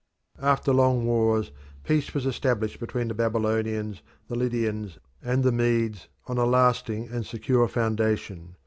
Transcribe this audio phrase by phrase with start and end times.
[0.41, 1.51] After long wars,
[1.83, 7.23] peace was established between the Babylonians, the Lydians, and the Medes on a lasting and
[7.23, 8.55] secure foundation.